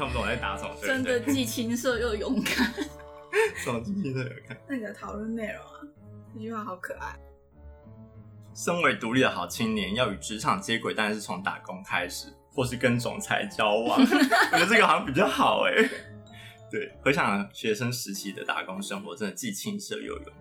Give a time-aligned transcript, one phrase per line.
[0.00, 0.74] 看不懂我在打什么。
[0.80, 2.72] 真的既青涩又勇敢。
[3.56, 4.56] 什么既青涩又勇敢？
[4.66, 5.80] 那你的讨论内容啊，
[6.32, 7.14] 这句话好可爱。
[8.54, 14.00] 身为独立的好青年，要与职场接轨，当然是从打工开始，或是跟总裁交往。
[14.00, 15.86] 我觉得这个好像比较好哎。
[16.72, 20.34] 对，回想学生时期的打工生活，真的既青涩又勇敢。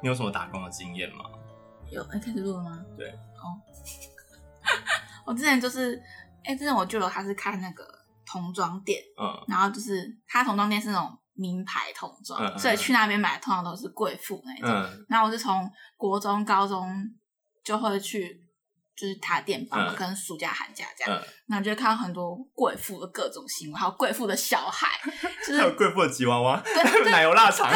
[0.00, 1.24] 你有什么打工的经验吗？
[1.90, 2.84] 有，哎、欸，开始录了吗？
[2.96, 3.58] 对，哦。
[5.26, 6.02] 我之前就是，
[6.44, 7.86] 哎、欸，之前我舅舅他是开那个
[8.26, 14.70] 童装店，嗯，然后就是他童装店是那种名牌童装，嗯，所以去那边买通常都是贵妇那种。
[14.70, 17.04] 嗯，然后我是从国中、高中
[17.62, 18.42] 就会去，
[18.96, 24.88] 就是他店帮忙，跟暑假、寒假这样，嗯，然后就会看到很多贵妇的各种行为，还有贵妇的小孩，
[25.46, 26.62] 就是还有贵妇的吉娃娃，
[27.06, 27.70] 奶油腊肠。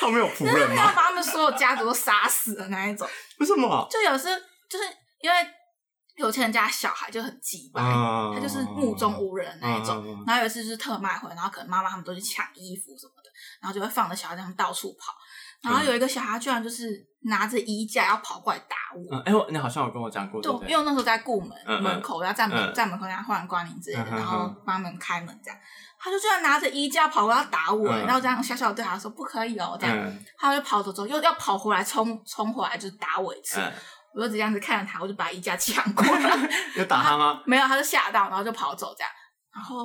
[0.00, 0.76] 他们有仆人吗？
[0.76, 3.06] 要把他们所有家族都杀死的那一种。
[3.40, 3.86] 为什么？
[3.90, 4.24] 就有时
[4.66, 4.84] 就是
[5.20, 5.36] 因为
[6.18, 10.04] 有钱人家小孩就很鸡掰，嗯、他就是目中无人的那一种。
[10.04, 15.14] 嗯、然后有一次就是特卖会，然后可能妈妈他们都去抢衣服什么的，然后就会放着小孩在他们到处跑。
[15.60, 19.16] 然后有一个小孩居然就是拿着衣架要跑过来打我。
[19.18, 20.40] 哎、嗯欸，你好像有跟我讲过。
[20.40, 25.58] 对，因为我那时候在顾门、嗯、门口，要在门在门口给他换关铃之类的，嗯、然后帮他们开门这样。
[26.00, 33.72] 他就居然拿着衣架跑过来要打我，嗯、然后这样小小的对他说不可以哦，这样，嗯、他就跑走之后又要跑回来冲冲回来就是打我一次，嗯、
[34.14, 37.42] 我就这样子看着他，我就把衣架抢过来， 有打他吗？
[37.46, 39.10] 没有，他就吓到，然后就跑走这样。
[39.54, 39.76] 然后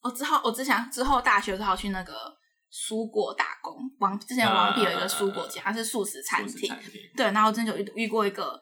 [0.00, 2.12] 我之后我之前之后大学之后去那个
[2.72, 6.74] 蔬果打工，王之前王皮有一个蔬果家，他是素食餐厅，
[7.16, 8.60] 对，然后我真的就遇遇过一个，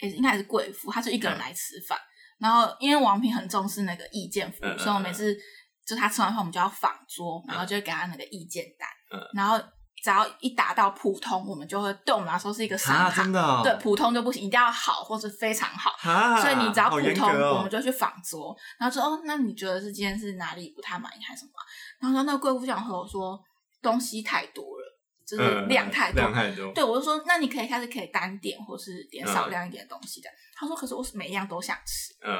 [0.00, 2.02] 诶、欸，应该是贵妇，他就一个人来吃饭，嗯、
[2.40, 5.36] 然后因为王平很重视那个意见服务，嗯、所以我每次。
[5.84, 9.58] 就他吃完饭，我们就要访桌，然后就会给他那个意见单，嗯、然后
[10.02, 15.92] 只要一达到普通，我们就会对我们来说是一个伤害，啊、真的哦、对，普通就不行，一定要好或是非常好。
[16.02, 21.52] 啊、所以你只要普通，哦、我们就去仿桌，然后说哦，那你觉得是今天是哪里不太满意还是什么？
[22.00, 23.40] 然后说那个贵妇想和我说
[23.80, 26.72] 东西太多了，就是量太多，嗯、量太多。
[26.72, 30.28] 对，我就说那你可以开始可以单点或是点少量一点的东西的。
[30.28, 32.36] 嗯、他说可是我是每一样都想吃，嗯，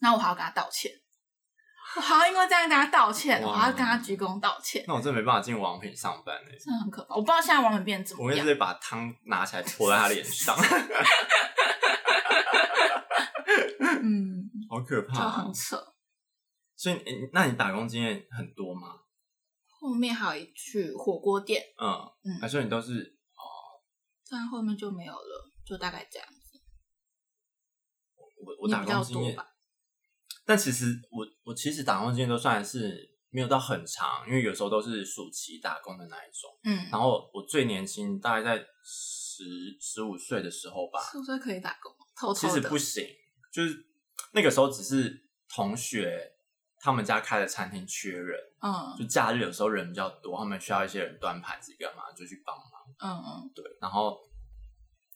[0.00, 0.90] 那我还要跟他道歉。
[1.96, 4.82] 我还要因为这样跟他道歉，我还要跟他鞠躬道歉。
[4.88, 7.14] 那我真的没办法进王品上班嘞，真的很可怕。
[7.14, 8.30] 我不知道现在王品变怎么样。
[8.30, 10.56] 我应该是把汤拿起来泼在他脸上。
[14.04, 15.76] 嗯，好可怕，就很扯。
[16.76, 16.98] 所以，
[17.32, 19.00] 那你打工经验很多吗？
[19.68, 21.62] 后面还有一句火锅店。
[21.78, 21.92] 嗯
[22.24, 23.42] 嗯，还说你都是哦，
[24.30, 26.58] 但后面就没有了，就大概这样子。
[28.16, 29.36] 我我打工经验。
[30.44, 36.50] 但其实我我其实打工经验都算是没有到很长，因为有时候都是暑期打工的那一种。
[36.64, 39.44] 嗯，然后我最年轻大概在十
[39.80, 41.00] 十五岁的时候吧。
[41.00, 41.92] 十五岁可以打工？
[42.14, 43.06] 偷偷其实不行，
[43.52, 43.86] 就是
[44.32, 46.32] 那个时候只是同学
[46.80, 52.66] 他们家开的餐厅缺人，嗯，就假日有时候人比较多，他们需要一些人端盘子干嘛，就去帮忙。
[52.98, 54.18] 嗯嗯，对，然后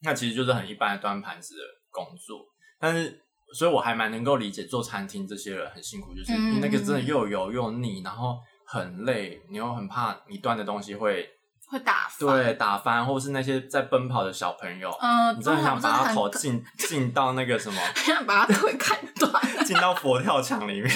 [0.03, 2.47] 那其实就是很一般的端盘子的工作，
[2.79, 3.26] 但是。
[3.55, 8.37] 所以我还蛮能够理解做餐厅这些人很辛苦，就是你那个真的又油又腻，然后
[8.67, 11.29] 很累，你又很怕你端的东西会
[11.69, 20.89] 会打翻，对，打翻，或是那些在奔跑的小朋友，嗯，你真的很想把他头进进到那个什么， 想把他腿砍断， 进到佛跳墙里面，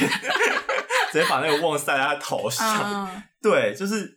[1.13, 4.13] 直接把那个瓮塞在他头上，嗯、对，就是，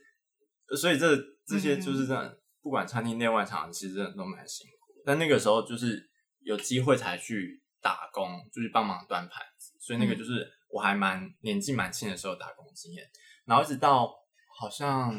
[0.76, 1.16] 所以这
[1.48, 2.30] 这些就是这样，
[2.62, 6.02] 不管餐厅内外场，其实真的都蛮辛苦，但那个时候就是
[6.44, 7.62] 有机会才去。
[7.84, 13.06] 打工就是帮忙端盘子，所以那个就是我还蛮年纪蛮轻的时候打工经验，
[13.46, 14.10] 然后一直到
[14.58, 15.14] 好像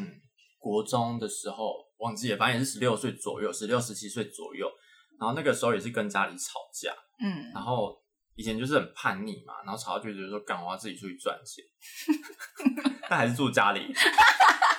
[0.58, 4.66] 国中的时候忘记了，反正也是十六岁左右，十六十七岁左右，
[5.20, 8.02] 然后那个时候也是跟家里吵架，嗯，然后
[8.34, 11.62] 以前就是很叛逆嘛，然后吵到就觉得说，干我要自己出去赚钱，
[13.08, 13.92] 但还是住家里，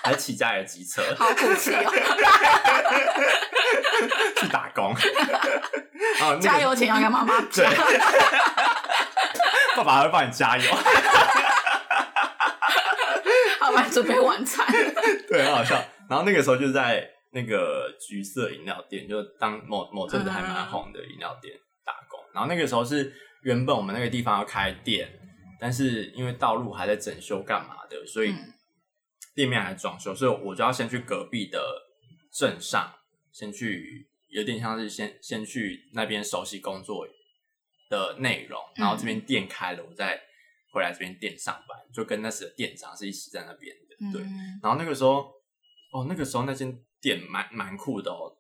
[0.06, 1.92] 还是骑家里的机车，好苦气哦，
[4.38, 4.94] 去打工。
[6.40, 7.66] 加油钱要跟妈妈对，
[9.76, 10.72] 爸爸还会帮你加油，
[13.60, 14.64] 好，帮你准备晚餐，
[15.28, 15.84] 对，很好笑。
[16.08, 22.20] 然后那个时候就在那个橘色饮料店，就当某某阵子还蛮红的饮料店打工。
[22.32, 23.12] 然后那个时候是
[23.42, 25.10] 原本我们那个地方要开店，
[25.60, 28.36] 但是因为道路还在整修干嘛的，所以
[29.36, 31.62] 店面还装修，所以我就要先去隔壁的
[32.32, 32.92] 镇上
[33.32, 34.10] 先去。
[34.28, 37.08] 有点像是先先去那边熟悉工作
[37.90, 40.20] 的内容，然后这边店开了，我再
[40.74, 44.12] 回来这边店上班，就跟那时的店长是一起在那边的。
[44.12, 44.22] 对，
[44.62, 45.32] 然后那个时候，
[45.94, 48.36] 哦，那个时候那间店蛮蛮酷的哦。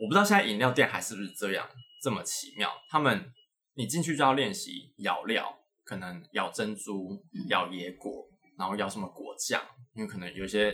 [0.00, 1.68] 我不知道现在饮料店还是不是这样
[2.02, 2.72] 这么奇妙。
[2.88, 3.30] 他们
[3.74, 8.26] 你进去就要练习咬料，可能咬珍珠、咬野果，
[8.58, 9.60] 然后要什么果酱，
[9.94, 10.72] 因为可能有些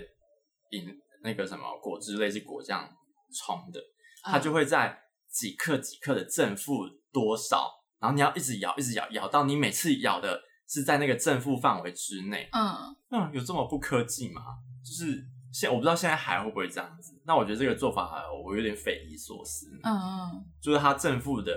[0.71, 0.87] 饮
[1.23, 2.89] 那个什么果汁类是果酱
[3.33, 3.81] 冲的，
[4.23, 4.99] 它就会在
[5.29, 12.49] 几克几克的正负多少，然后你要一直咬，一直咬，咬到你每次咬的是在那个正负范围之内。
[12.53, 12.75] 嗯
[13.11, 14.43] 嗯，有这么不科技吗？
[14.83, 15.23] 就是
[15.53, 17.21] 现我不知道现在还会不会这样子。
[17.27, 19.67] 那我觉得这个做法我有点匪夷所思。
[19.85, 21.53] 嗯嗯，就是它正负的，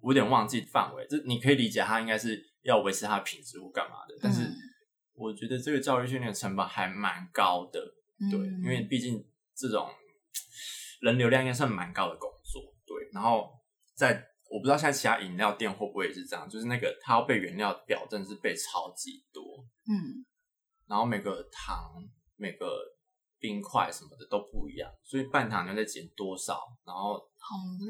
[0.00, 1.06] 我有点忘记范围。
[1.06, 4.14] 就你可以理解，它应该是要维持它的品质或干嘛的。
[4.20, 4.42] 但是
[5.18, 7.80] 我觉得这个教育训练成本还蛮高的。
[8.30, 9.24] 对，因为毕竟
[9.54, 9.88] 这种
[11.00, 12.62] 人流量应该算蛮高的工作。
[12.86, 13.50] 对，然后
[13.94, 14.26] 在。
[14.50, 19.42] 我不知道现在其他饮料店会不会也是这样，就是那个他要备原料表真的是备超级多，
[19.86, 20.24] 嗯，
[20.86, 22.02] 然后每个糖、
[22.34, 22.66] 每个
[23.38, 27.20] 冰块什么的都不一样，所以半糖你要再减多少，然后，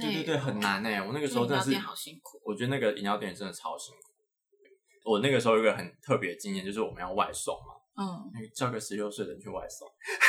[0.01, 4.13] 对对对，很难哎，我那个时候真的是好辛苦，我觉得那个饮料店真的超辛苦。
[5.09, 7.75] 我那个时候有一个很特别的经验，就是我们要外送嘛。
[8.01, 8.07] 嗯，
[8.55, 9.89] 叫个十六岁的人去外送，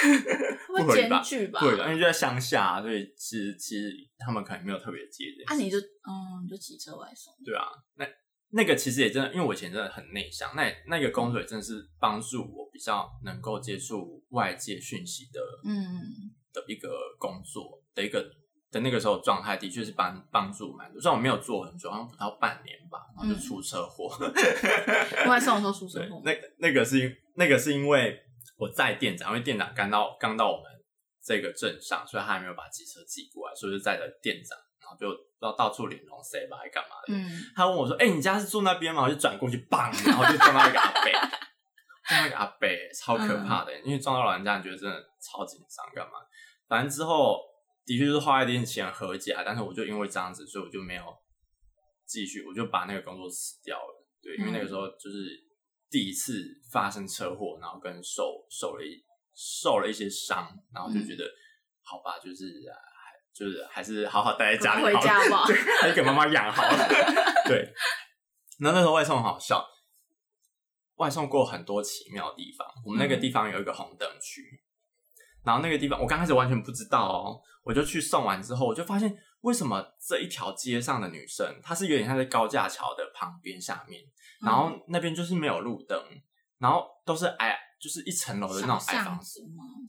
[0.75, 1.21] 不合理吧？
[1.59, 5.43] 对的，因为就在乡下，所以其实其实他们可能没有特别接的。
[5.45, 7.31] 啊，你就嗯，你就骑车外送。
[7.45, 7.67] 对啊，
[7.97, 8.07] 那
[8.49, 15.77] 那个其实也真的，因为我以前真的很内向，那那个工作也真的是帮助我比较能够接触外界讯息的，嗯，
[16.51, 16.89] 的一个
[17.19, 18.38] 工作的一个。
[18.71, 24.07] 的那个时候状态的确是帮帮助蛮多，虽然我没有做很久，好像不到半年吧，然后就出车祸。
[25.27, 26.21] 外送的时候出车祸。
[26.23, 28.19] 那那个是因那个是因为
[28.57, 30.65] 我在店长，因为店长刚到刚到我们
[31.23, 37.13] 这个镇上，所以他还没有把机车寄过来，所以就载着店长，然后就到到处领龙谁吧，还干嘛的。
[37.15, 37.27] 嗯。
[37.55, 41.11] 他问我说：“哎、欸，你家是住那边吗？”我就转过去，棒，然后就撞到一个阿伯，
[42.07, 46.19] 撞到一个阿伯，超可怕的，嗯、因为撞到老人家，你觉得真的超紧张，干嘛？
[46.67, 47.48] 反正之后。
[47.89, 51.03] 的确是花一点钱和解，但是我就因为这样子，所以我就没有
[52.05, 54.05] 继续，我就把那个工作辞掉了。
[54.21, 55.25] 对，因为那个时候就是
[55.89, 59.03] 第一次发生车祸，然后跟受受了一
[59.33, 61.33] 受了一些伤，然后就觉得、嗯、
[61.81, 62.61] 好吧，就是
[63.33, 66.87] 就是还是好好待在家里，回家吧， 对，还是给妈妈养好了。
[67.49, 67.73] 对，
[68.59, 69.67] 那那时候外送很好笑，
[70.97, 72.67] 外送过很多奇妙的地方。
[72.85, 74.61] 我们那个地方有一个红灯区。
[75.41, 84.03] 嗯然后那个地方，我刚开始完全不知道哦，我就去送完之后，我就发现为什么这一条街上的女生，她是有点像在高架桥的旁边下面，
[84.41, 85.97] 然后那边就是没有路灯，
[86.57, 89.41] 然后都是矮，就是一层楼的那种矮房子。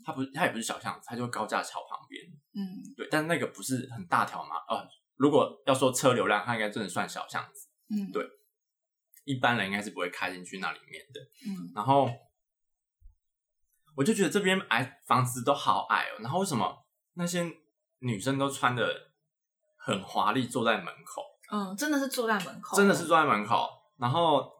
[0.04, 2.22] 它不，它也不是小巷子，它就高架桥旁边。
[2.54, 7.68] 嗯，对，但那个不是很大条嘛，呃，如果要说车流量，它应该真的算小巷子。
[7.90, 8.24] 嗯，对，
[9.24, 11.20] 一般人应该是不会开进去那里面的。
[11.44, 12.08] 嗯，然后。
[14.00, 16.74] 我就觉得这边矮房子都好矮哦，然后为什么
[17.16, 17.44] 那些
[17.98, 18.82] 女生都穿的
[19.76, 21.22] 很华丽，坐在门口？
[21.52, 23.68] 嗯，真的是坐在门口，真的是坐在门口。
[23.98, 24.50] 然后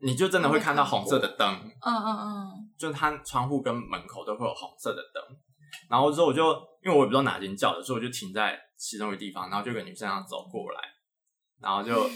[0.00, 5.36] 你就真的会看到红色的灯，嗯嗯嗯，就它窗户跟门口都会有红色的灯。
[5.90, 6.52] 然后之后我就
[6.84, 10.80] 因为我也不知道哪间叫的，所以我就停在其中一个地方，然后就有个女生要走过来，
[11.60, 12.08] 然后就。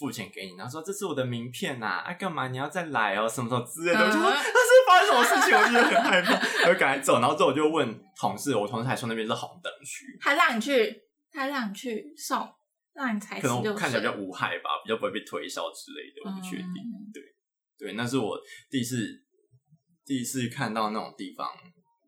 [0.00, 11.02] 付钱给你，然后说这是我的名片呐，啊干嘛你要再来哦，什么什么之类的，我就说他是发生什么事情，我就很害怕，我就赶紧走，然后之后我就问同事，我同事还说那边是红灯区，还让你去，
[11.34, 12.48] 还让你去送，
[12.94, 17.22] 让你才可能看起来比较无害吧，比较不会被推销之类的，我不确定，嗯、对
[17.78, 19.06] 对，那是我第一次
[20.06, 21.46] 第一次看到那种地方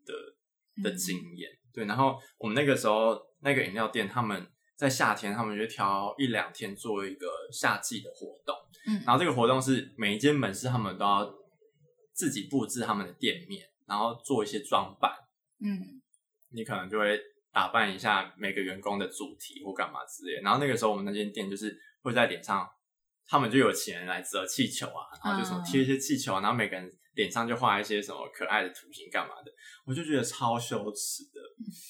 [0.07, 4.49] 的的经验，嗯、对，然后我们那个时候那个饮料店他们。
[4.83, 8.53] 在夏天，他们就挑一两天做一个夏季的活动，
[8.89, 11.33] 嗯，然后这个活动是每一间门市他们都要
[12.13, 15.13] 自己布置他们的店面，然后做一些装扮，
[15.61, 16.03] 嗯，
[16.51, 17.17] 你可能就会
[17.53, 20.43] 打扮一下每个员工的主题或干嘛之类。
[20.43, 22.69] 然后那个时候我们那间店就是会在脸上，
[23.29, 29.53] 他们就有请人来折气球啊，然后就什么贴一些气球，然后每个人脸上就画一些什么可爱的图形干嘛的，
[29.87, 31.32] 我就觉得超羞耻的。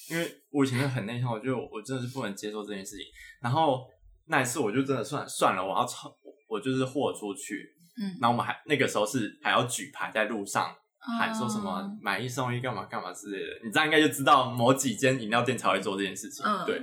[0.09, 3.05] 因为我以前就很内向，我就我真的是不能接受这件事情。
[3.41, 3.85] 然后
[4.27, 6.15] 那一次我就真的算算了，我要超
[6.47, 7.69] 我就是豁出去。
[7.97, 10.75] 嗯，然后我们还那个时候是还要举牌在路上
[11.19, 13.65] 喊说什么买一送一干嘛干嘛之类的。
[13.65, 16.43] 你这样应该就知道某几间饮料店才会做这件事情。
[16.45, 16.75] 嗯对。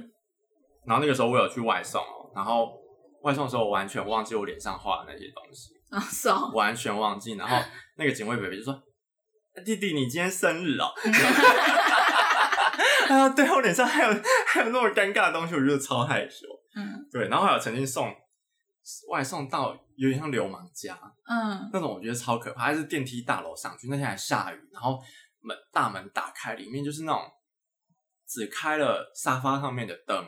[0.87, 2.03] 然后那个时候我有去外送，
[2.35, 2.73] 然后
[3.23, 7.35] 外送的时候我完全忘记我脸上画的那些东西啊，是哦，完全忘记。
[7.35, 7.57] 然后
[7.97, 8.81] 那个警卫伯伯就说
[9.67, 10.87] ：“弟弟，你今天生日哦。
[13.11, 16.47] ”啊，对，我脸上还有还有那么尴尬的东西，我觉得超害羞。
[16.77, 18.15] 嗯，对，然后还有曾经送
[19.11, 20.97] 外送到有点像流氓家，
[21.29, 25.03] 嗯，那种我觉得超可怕，还是电梯大楼上去，那天还下雨，然后
[25.41, 27.23] 门大门打开，里面就是那种
[28.29, 30.25] 只开了沙发上面的灯，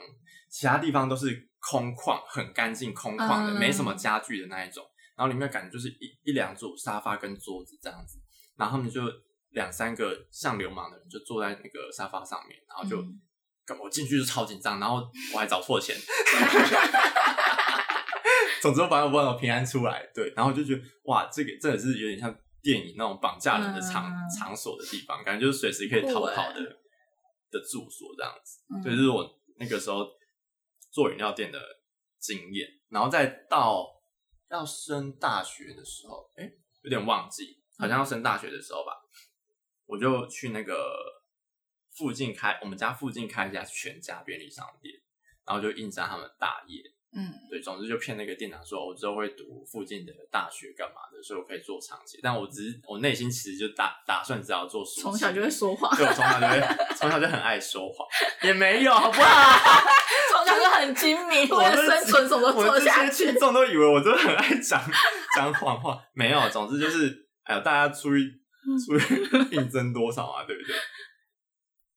[0.50, 4.84] 其他地方都是空旷、很干净、空旷的，没什么家具的那一种。
[5.16, 8.18] 然后里面感觉就是一一两组沙发跟桌子这样子，
[8.56, 9.02] 然后他们就
[9.52, 13.20] 两三个像流氓的人就坐在那个沙发上面，然后就，嗯、
[13.80, 15.96] 我进去就超紧张，然后我还找错钱。
[18.60, 22.32] 总之，我把我平安出来，对，然后就觉得哇，这个真的是有点像
[22.62, 26.60] 电影那种绑架人的场、嗯、场所的地方，感觉就是随时可以逃跑的
[27.50, 28.60] 的住所这样子。
[28.72, 29.28] 嗯、对，就是我
[29.58, 30.06] 那个时候
[30.92, 31.58] 做饮料店的
[32.20, 33.84] 经验，然后再到
[34.48, 36.48] 要升大学的时候，哎，
[36.82, 38.92] 有点忘记，好像要升大学的时候吧，
[39.86, 40.94] 我就去那个
[41.96, 44.94] 附近开，我们家附近开一家全家便利商店，
[45.46, 46.80] 然后就印上他们大业。
[47.14, 52.18] 嗯，对，总之就骗那个店长说，我之后会读附近的大学干嘛的，所以我可以做长期。
[52.22, 55.02] 但我只是我内心其实就打打算只要做书。
[55.02, 56.58] 从小就会说谎，对，我从小就会，
[56.96, 58.08] 从小就很爱说谎，
[58.42, 59.82] 也没有，好不好？
[60.32, 63.26] 从小就很精明，为了生存什么都做下去。
[63.26, 64.82] 听众都以为我真的很爱讲
[65.36, 68.22] 讲谎话，没有，总之就是，哎呦，大家出于
[68.84, 68.98] 出于
[69.56, 70.74] 应征多少啊，对不对？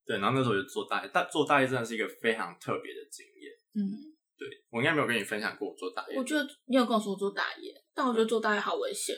[0.06, 4.12] 对，然后那时候就做大业，但做大业真的是一个非常特别的经验，嗯。
[4.38, 6.18] 对，我应该没有跟你分享过我做大业。
[6.18, 9.16] 我觉得你有跟我说做大业，但我觉得做大业好危险。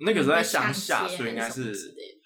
[0.00, 1.72] 那个时候在乡下，所以应该是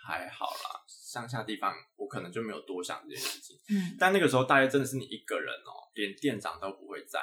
[0.04, 0.82] 还好啦。
[0.88, 3.56] 乡下地方我可能就没有多想这件事情。
[3.70, 7.20] 嗯，但那个时候大业真的是你一个人哦、喔，连店长都不会在。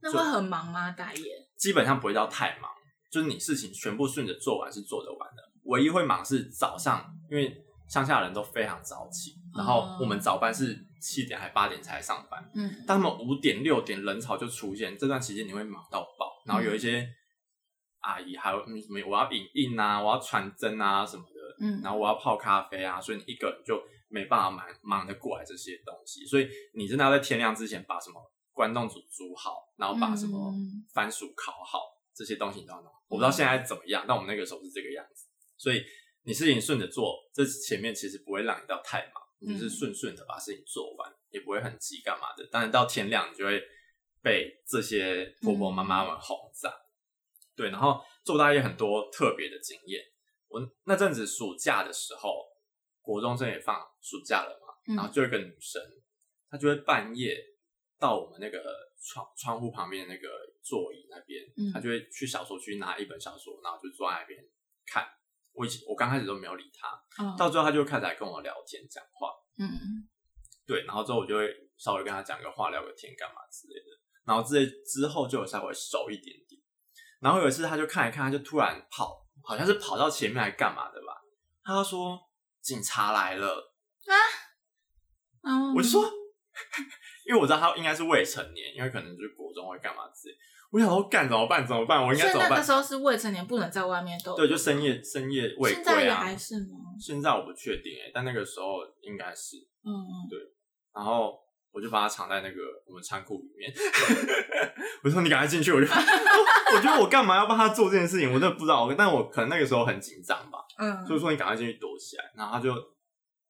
[0.00, 0.90] 那会很忙吗？
[0.90, 2.68] 大业基本上不会到太忙，
[3.08, 5.42] 就是你事情全部顺着做完是做得完的。
[5.66, 10.84] 唯一会忙是早上，因为乡下人都非常早起，然后我们早班是。
[10.98, 17.06] 七点还八点才上班，嗯，但他们五点六点人潮就出现，这段期间你会忙到爆，然后有一些
[18.00, 28.20] 阿姨还有什么我要影印啊，我要传真啊什么的，嗯，然后我要泡咖啡啊，所以你一个人就没办法忙忙得过来这些东西，所以你真的要在天亮之前把什么
[28.52, 30.52] 关东煮煮好，然后把什么
[30.92, 31.78] 番薯烤好，
[32.12, 32.90] 这些东西你都要弄。
[33.06, 35.15] 我不知道现在怎么样，但我们那个时候是这个样子，
[35.56, 35.82] 所以
[36.24, 39.22] 你事情顺着做，这前面其实不会让你到太忙。
[39.38, 42.44] 就是顺顺的把事情做完，嗯、也不会很急干嘛的。
[42.46, 43.62] 当然到天亮，你就会
[44.22, 46.70] 被这些婆婆妈妈们轰炸。
[46.70, 46.80] 嗯、
[47.54, 50.02] 对，然后做大业很多特别的经验。
[50.48, 52.46] 我那阵子暑假的时候，
[53.02, 55.82] 国中生也放暑假了嘛，嗯、然后就有一个女生，
[56.50, 57.36] 她就会半夜
[58.00, 58.64] 到我们那个
[59.02, 60.28] 窗窗户旁边那个
[60.62, 64.42] 座椅那边，嗯、她就会去小说区拿一本小说，然后就坐在那边
[64.86, 65.06] 看。
[65.56, 70.06] 我以前我刚开始都没有理他，哦、到最后他就开始来跟我聊天讲话，嗯，
[70.66, 71.48] 对，然后之后我就会
[71.78, 73.86] 稍微跟他讲个话，聊个天干嘛之类的，
[74.24, 76.60] 然后之之后就有稍微熟一点点，
[77.20, 81.22] 然后有一次他就看一看，他就突然跑，好像是跑到前面来干嘛的吧，
[81.64, 82.20] 他就说
[82.60, 83.74] 警察来了
[84.06, 84.14] 啊，
[85.42, 86.04] 嗯、我就说，
[87.26, 90.40] 因为我知道他应该是未成年，因为可能就是国中会干嘛之类的。
[90.70, 91.66] 我想说干怎么办？
[91.66, 92.04] 怎么办？
[92.04, 92.50] 我应该怎么办？
[92.50, 94.36] 那个时候是未成年，不能在外面逗。
[94.36, 95.84] 对，就深夜深夜未归啊。
[95.84, 96.78] 现在还是吗？
[97.00, 99.56] 现在我不确定哎，但那个时候应该是。
[99.84, 100.12] 嗯嗯。
[100.28, 100.38] 对，
[100.94, 101.38] 然后
[101.70, 102.56] 我就把它藏在那个
[102.86, 103.72] 我们仓库里面。
[105.04, 105.86] 我说你赶快进去，我就
[106.74, 108.28] 我觉得我干嘛要帮他做这件事情？
[108.28, 108.92] 我真的不知道。
[108.98, 110.58] 但我可能那个时候很紧张吧。
[110.78, 111.06] 嗯。
[111.06, 112.24] 所以说你赶快进去躲起来。
[112.34, 112.74] 然后他就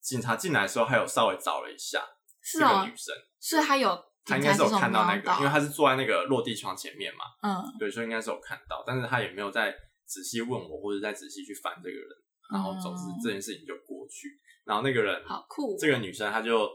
[0.01, 2.05] 警察进来的时候，还有稍微找了一下
[2.43, 4.05] 是个女生，是他有。
[4.27, 7.25] 他应该是有看到那个，因为他是坐在那个落地窗前面嘛。
[7.43, 9.73] 嗯，对，所以应该是有看到，但是他也没有再
[10.05, 12.09] 仔细问我，或者再仔细去烦这个人。
[12.53, 14.29] 然后总之这件事情就过去。
[14.65, 16.69] 然后那个人好酷，这个女生她就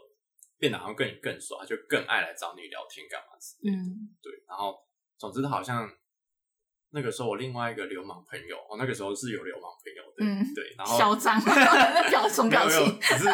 [0.57, 3.77] 变得好像跟你更熟，她就更爱来找你聊天干嘛之类的。
[3.77, 4.31] 嗯，对。
[4.47, 4.75] 然后
[5.17, 5.89] 总之她好像
[6.93, 10.23] 那个时候我另外一个流氓朋友，我那个时候是有流氓朋友的。
[10.25, 10.75] 嗯，对。
[10.77, 11.41] 然后嚣张，
[12.09, 13.25] 表情表情，只是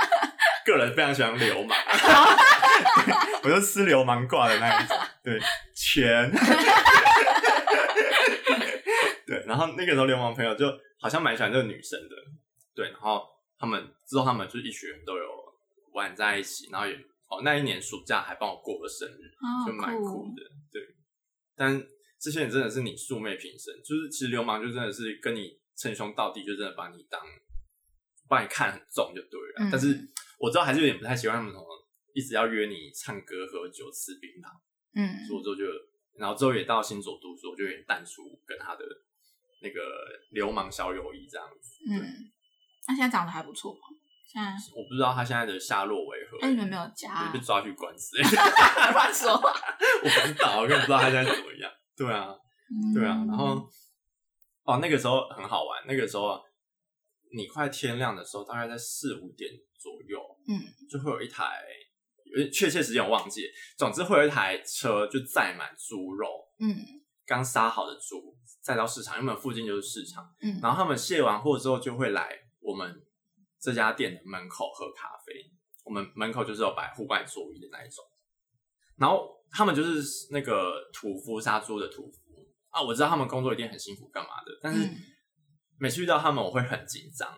[0.66, 1.78] 个人非常喜欢流氓。
[3.44, 5.40] 我就吃流氓挂的那一种，对，
[5.74, 6.32] 钱，
[9.26, 10.66] 对，然后那个时候流氓朋友就
[11.00, 12.16] 好像蛮喜欢这个女生的，
[12.76, 13.26] 对，然后
[13.58, 15.24] 他们之后他们就一群人都有
[15.94, 16.94] 玩在一起，然后也
[17.28, 19.32] 哦那一年暑假还帮我过了生日，
[19.66, 20.82] 就蛮酷的，对，
[21.56, 21.82] 但
[22.20, 27.22] 这些人真的是你素昧平生，就是其实流氓就真的是跟你称兄道弟，就真的把你当
[28.28, 29.98] 把你看很重就对了，嗯、但是
[30.40, 31.64] 我知道还是有点不太喜欢他们从。
[32.14, 34.50] 一直要约你唱歌、喝酒、吃槟榔，
[34.96, 35.66] 嗯，所以之后就，
[36.18, 38.84] 然后之后也到新左读书，我就有点淡出跟他的
[39.62, 39.80] 那个
[40.32, 41.76] 流氓小友谊这样子。
[41.88, 42.02] 嗯，
[42.88, 43.82] 他现在长得还不错吗？
[44.26, 46.40] 现在我不知道他现在的下落为何。
[46.40, 47.32] 哎，你们没有加？
[47.32, 48.18] 被抓去官司？
[48.18, 49.54] 乱说话！
[50.04, 51.72] 我不知道，我根本不知道他现在怎么样。
[51.98, 52.36] 对啊，
[52.94, 53.26] 对啊。
[53.28, 53.68] 然后，
[54.64, 55.84] 哦，那个时候很好玩。
[55.88, 56.40] 那个时候，
[57.34, 61.64] 你快天亮的时候，大概在四五点左右，嗯，就会有一台。
[62.54, 63.50] 确切时间我忘记。
[63.78, 66.28] 总之会有一台车就载满猪肉，
[66.60, 66.78] 嗯，
[67.26, 73.02] 刚杀好的猪载到市场，因为我们附近就是市场，嗯，然后他们卸完货之后就会来我们
[73.60, 75.34] 这家店的门口喝咖啡。
[75.86, 78.04] 我们门口就是有摆户外座椅的那一种，
[78.98, 80.02] 然后他们就是
[80.32, 82.12] 那个屠夫杀猪的屠夫
[82.70, 84.86] 啊，我知道他们工作一定很辛苦，干嘛的，但是。
[84.86, 84.96] 嗯
[85.80, 87.30] 每次遇到他们，我会很紧张。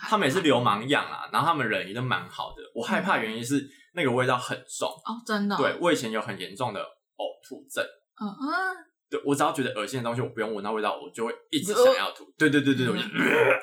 [0.00, 2.62] 他们也是流氓样啊，然后他们人也都蛮好的。
[2.74, 5.54] 我害怕原因是那个味道很重哦，真的。
[5.58, 7.84] 对，我以前有很严重的呕吐症。
[8.18, 8.40] 嗯嗯。
[9.10, 12.24] 对，我只要觉得恶心的东西，我不用闻到味道，我就会一直想要吐。
[12.38, 12.96] 对对对对对。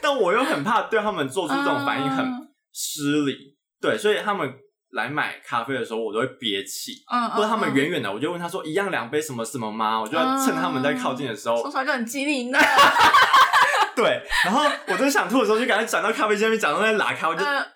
[0.00, 2.26] 但我又很怕对他们做出这种反应很
[2.72, 3.58] 失礼。
[3.82, 4.50] 对，所以他们。
[4.92, 12.58] 来买咖啡的时候，我都会憋气，嗯，或者他们远远的，我就问他说：“一样两杯什么什么吗？”我就要趁他们在靠近的时候，说出来就很机灵呢。
[13.94, 17.66] 对，然后我真想吐的时候，就赶快转到咖啡机那边，假装在拉开，我就这样，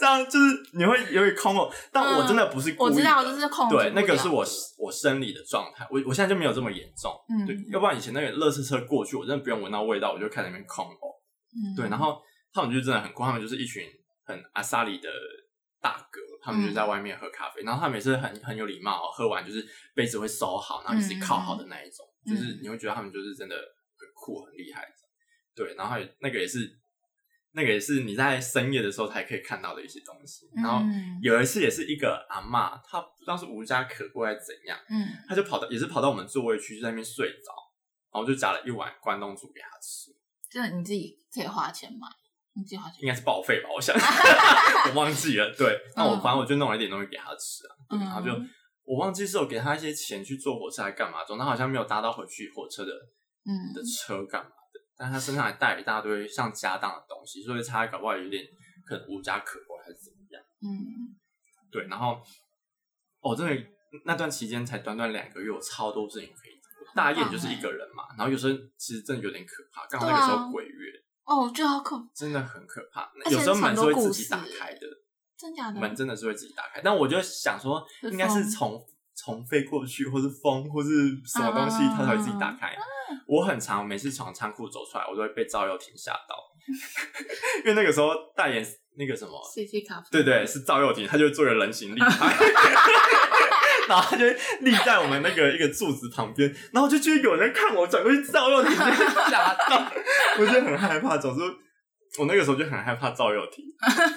[0.00, 1.70] 这样就是你会有点空哦。
[1.92, 3.68] 但我真的不是故意，我知道就是空。
[3.68, 4.44] 对，那个是我
[4.78, 5.86] 我生理的状态。
[5.90, 11.12] 我我现在就没有这么严重，嗯，对，要不然以前那个垃圾车过去，我真的不用闻到味道，我就开始那边空哦。
[11.54, 12.18] 嗯，对，然后
[12.52, 13.84] 他们就真的很酷，他们就是一群。
[14.24, 15.08] 很阿萨里的
[15.80, 24.86] 大哥，他们就在外面喝咖啡，嗯、然后他每次很很有礼貌，喝完就是杯子会收好，然后自己靠好的那一种，嗯、就是你会觉得他们就是真的很酷很厉害，
[25.54, 26.80] 对，然后那个也是
[27.52, 30.80] 那个也是你在深夜的时候才可以看到的一些东西，然后
[31.22, 37.52] 有一次也是一个阿妈，她不知道是无家可归还是怎样，嗯，她就跑到也是跑到我们座位区就在那边睡着，
[38.12, 40.10] 然后就夹了一碗关东煮给她吃，
[40.50, 42.08] 这你自己可以花钱买。
[43.00, 43.94] 应该是报废吧，我想，
[44.88, 45.52] 我忘记了。
[45.56, 48.30] 对，那我反正我就弄了一点东西给他吃啊，对，然后就
[48.84, 52.92] 我忘记是有给他一些钱去坐火车还干嘛，总他好像没有搭到回去火车的，
[53.44, 58.44] 嗯，的车干嘛的，但他身上还带了一大堆像家当的东西，所以他搞不好有点
[58.86, 61.10] 可能无家可归还是怎么样，嗯，
[61.72, 62.22] 对，然后
[63.20, 63.66] 哦，真的
[64.04, 71.03] 那段期间才短短两个月，我超多事情可以做，大雁就是一个人嘛，然后有时候其实真的有点可怕，刚好那个时候鬼月。
[71.24, 73.10] 哦，我觉得好可怕，真的很可怕。
[73.30, 74.80] 有时候门是会自己打开的，
[75.38, 75.80] 真假的？
[75.80, 78.84] 门真的是会自己打开，但我就想说，应该是从
[79.14, 80.88] 从飞过去，或是风，或是
[81.24, 82.76] 什么东西，它才会自己打开。
[83.26, 86.36] 我很常每次从仓库走出来，我都会被赵又廷吓到，
[87.64, 89.66] 因为那个时候代言那个什么啡，
[90.10, 92.36] 对对，是赵又廷，他就做了人形立牌。
[93.88, 94.24] 然后他就
[94.60, 99.92] 立在我们那个一个柱子旁边，然后就觉得有人看我，转过去赵又廷，吓到，
[100.38, 101.18] 我就很害怕。
[101.18, 101.42] 总之，
[102.18, 103.64] 我那个时候就很害怕赵又廷，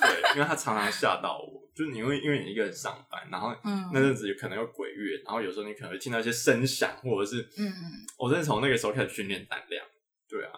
[0.01, 1.67] 对，因为他常常吓到我。
[1.75, 3.55] 就是你会因为你一个人上班，然后
[3.93, 7.71] 那阵子有可能有鬼月，然后有时候你可能会听到一些声响，或者是，嗯，
[8.17, 9.85] 我真的从那个时候开始训练胆量，
[10.27, 10.51] 对啊。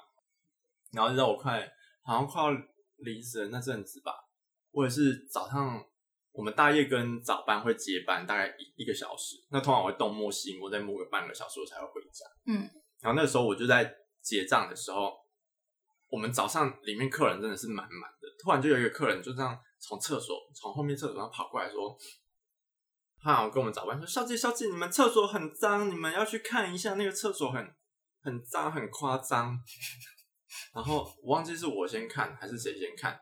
[0.94, 1.70] 然后直到我快
[2.04, 2.52] 好像快要
[3.00, 4.14] 离职的那阵子吧，
[4.72, 5.84] 我也是早上。
[6.32, 9.36] 我们大夜跟早班会接班，大概一一个小时。
[9.50, 12.26] 那通常我会东摸西摸，再摸个半个小时，我才会回家。
[12.46, 12.70] 嗯，
[13.02, 15.14] 然后那个时候我就在结账的时候，
[16.08, 18.28] 我们早上里面客人真的是满满的。
[18.42, 21.98] 突然就有一个客人就这样从厕所从后面厕所上跑过来说
[23.22, 27.76] ：“他好像跟我们早班说，小姐小姐，你们厕所很脏，你们要去看一下，那个厕所很
[28.22, 29.60] 很脏，很夸张。
[30.74, 33.20] ”然后我忘记是我先看还是谁先看，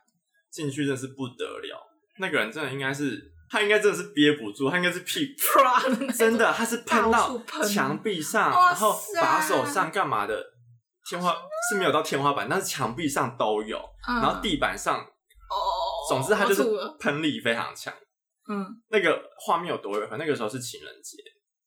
[0.51, 1.96] 进去真是不得了。
[2.19, 10.43] 那个人真的应该是，他应该真的是憋不住，他应该是屁啪， 真的，他是喷到墙壁上，然后把手上干嘛的，
[11.09, 11.35] 天花
[11.69, 15.55] 是没有到天花板，但是墙壁上都有，然后地板上，哦，
[16.09, 16.63] 总之他就是
[16.99, 17.93] 喷力非常强，
[18.49, 20.09] 嗯，那个画面有多远？
[20.17, 21.17] 那个时候是情人节，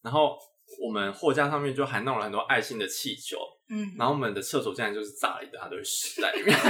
[0.02, 0.36] 然后
[0.82, 3.38] 我们货架上面就还弄了很多爱心的气球，
[3.70, 6.56] 嗯，然后我们的厕所竟然就是炸了一大堆屎在里面。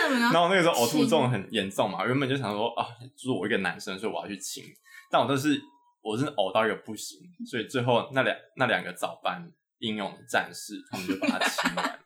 [0.00, 4.64] 然后那个时候呕吐症很严重嘛，原本就想说啊，就是我一个男生，所以我要去清。
[5.10, 5.60] 但我都是，
[6.00, 9.46] 我真的呕到一个不行，所以最后那两那两个早班
[9.78, 12.00] 英勇的战士，他们就把它清完。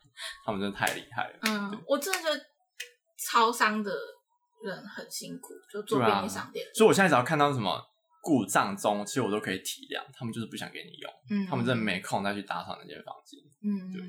[0.44, 1.38] 他们真的太厉害了。
[1.42, 2.40] 嗯，我真的觉得
[3.18, 3.92] 超商的
[4.64, 6.66] 人很辛苦，就做便利商店。
[6.74, 7.80] 所以我现在只要看到什么
[8.22, 11.12] 故障中，其实我都可以体谅，他们就是不想给你用。
[11.30, 13.38] 嗯，他们真的没空再去打扫那间房间。
[13.62, 14.02] 嗯，对。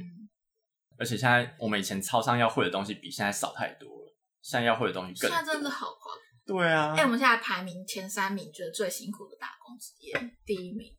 [0.99, 5.37] 而且现在我们以前超商要会的东西比现在少太多了，现在要会的东西更多。
[5.37, 6.17] 现在真的好狂。
[6.45, 6.93] 对啊。
[6.93, 10.13] 哎、欸，我们现在排名前三名，觉得最辛苦的打工职业，
[10.45, 10.95] 第一名。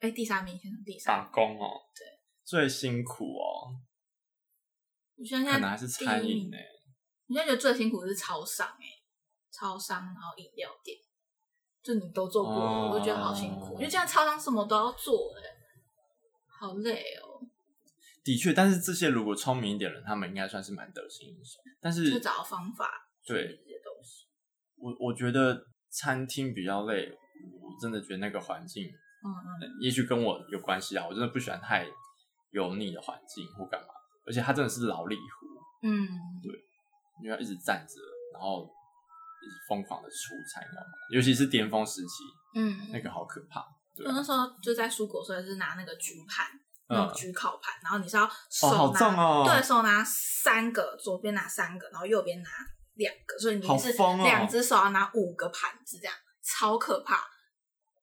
[0.00, 1.24] 哎、欸，第三名，先生第三名。
[1.24, 1.80] 打工哦。
[1.94, 2.06] 对。
[2.44, 3.72] 最辛苦哦。
[5.16, 6.56] 我现在可能还是餐饮呢。
[7.28, 8.86] 我现在觉得最辛苦的是超商哎，
[9.52, 10.98] 超商然后饮料店，
[11.82, 15.40] 就你都做过，哦、我就觉得好辛苦，因为现在超商什么都要做哎，
[16.60, 17.40] 好累哦。
[18.24, 21.58] 的确，但是这些如果聪明一点的人，他们应该算是蛮得心应手。
[21.80, 22.88] 但是就找方法
[23.26, 24.26] 对这些东西，
[24.76, 27.10] 我我觉得餐厅比较累，
[27.60, 29.26] 我真的觉得那个环境，嗯
[29.60, 31.04] 嗯，也许跟我有关系啊。
[31.06, 31.84] 我真的不喜欢太
[32.52, 33.88] 油腻的环境或干嘛，
[34.24, 36.08] 而且它真的是劳力活，嗯，
[36.42, 36.52] 对，
[37.22, 37.94] 因为要一直站着，
[38.32, 38.64] 然后
[39.42, 40.92] 一直疯狂的出餐，你知道吗？
[41.10, 43.64] 尤其是巅峰时期，嗯，那个好可怕。
[43.96, 46.46] 对，我那时候就在蔬果，所以是拿那个焗盘。
[46.92, 52.48] 那种焗烤盘，然后你是要手拿，对手拿三个，左边拿三个，然后右边拿
[52.94, 57.24] 两个，所以你是两只手要拿五个盘子，这样超可怕。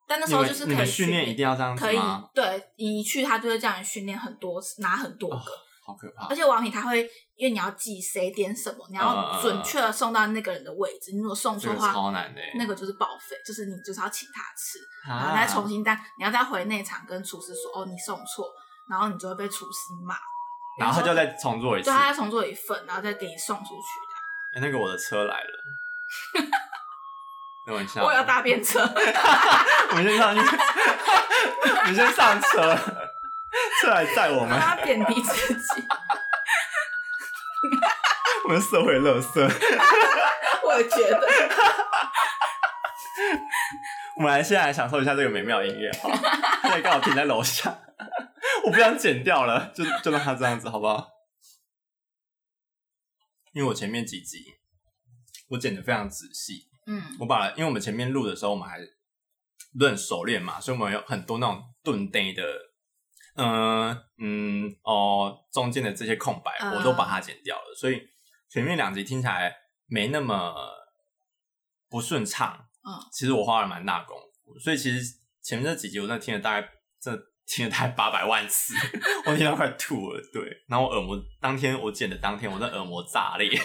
[0.08, 2.00] 但那时候就是可以训练，一定要这样子可以，
[2.34, 5.52] 对，你一去他就会叫你训练很多，拿很多个，
[5.86, 6.26] 好可怕。
[6.26, 7.04] 而且王品他会，
[7.36, 11.12] 因为你要记谁点什么，你要准确的送到那个人的位置。
[11.12, 18.52] 你如果送错的话，超难的，那个就是报废，就是你就是要请他吃，然后再重新单，你要再回内场跟厨师说，哦，你送错。
[18.90, 20.16] 然后你就会被厨师骂，
[20.80, 24.16] 然后他就再重做一次，对，他再重做一份，然后再给你送出去的。
[24.56, 25.64] 哎，那个我的车来了，
[27.68, 28.80] 等我一下，我要搭便车，
[29.92, 30.42] 我们先上去，
[31.86, 32.76] 你先上车，
[33.80, 35.88] 车来载我们，他贬低自己，
[38.46, 39.40] 我们社会垃圾，
[40.66, 41.30] 我也觉得，
[44.18, 46.10] 我们来现在来享受一下这个美妙音乐，好，
[46.64, 47.72] 现在刚好停在楼下。
[48.70, 51.10] 我不想剪掉了， 就就让他这样子，好不好？
[53.54, 54.46] 因为我前面几集
[55.48, 58.78] 我剪的非常仔细，嗯，我把，因为我们前面录的时候我们还
[59.80, 62.44] 都很熟练嘛，所以我们有很多那种顿呆的，
[63.38, 68.00] 嗯嗯哦，中间的这些空白我都把它剪掉了，所以
[68.50, 69.52] 前面两集听起来
[69.88, 70.54] 没那么
[71.90, 76.70] 不顺畅，嗯，其实我花了蛮大功夫，所以其实前面这几集我真的听了大概
[77.02, 77.30] 这。
[77.50, 78.76] 听了大概八百万次，
[79.26, 80.22] 我听到快吐了。
[80.32, 83.50] 对，然后我耳膜当天我剪的当天，我的耳膜炸裂，